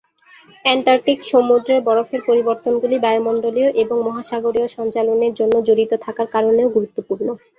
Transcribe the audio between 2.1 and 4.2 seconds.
পরিবর্তনগুলি বায়ুমণ্ডলীয় এবং